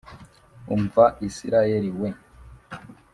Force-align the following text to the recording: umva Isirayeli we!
umva 0.75 1.03
Isirayeli 1.27 1.89
we! 1.99 2.09